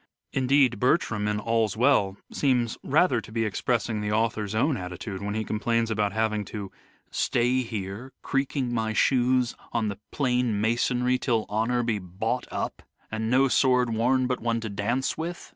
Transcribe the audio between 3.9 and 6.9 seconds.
the author's own attitude when he complains about having to